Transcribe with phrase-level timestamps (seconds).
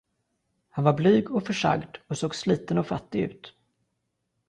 [0.69, 3.53] Han var blyg och försagd och såg sliten och fattig ut.